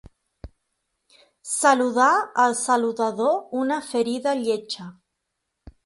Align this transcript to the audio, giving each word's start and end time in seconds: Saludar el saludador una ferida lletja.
Saludar 1.55 2.09
el 2.45 2.57
saludador 2.63 3.39
una 3.63 3.81
ferida 3.93 4.33
lletja. 4.43 4.93